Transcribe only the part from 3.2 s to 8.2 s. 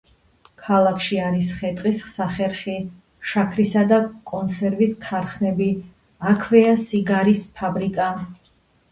შაქრისა და კონსერვის ქარხნები; აქვეა სიგარის ფაბრიკა.